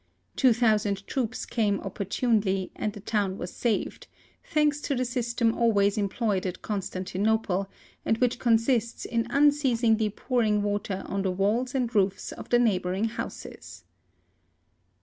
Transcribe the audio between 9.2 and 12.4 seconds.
unceasingly pouring water on the walls and roofs